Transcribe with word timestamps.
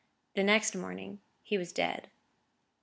The 0.33 0.41
next 0.41 0.73
morning 0.75 1.21
he 1.43 1.59
was 1.59 1.71
dead. 1.71 2.09